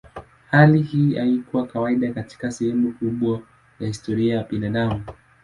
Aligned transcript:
Hali 0.51 0.81
hii 0.81 1.15
haikuwa 1.15 1.67
kawaida 1.67 2.13
katika 2.13 2.51
sehemu 2.51 2.93
kubwa 2.93 3.41
ya 3.79 3.87
historia 3.87 4.35
ya 4.37 4.43
binadamu. 4.43 5.03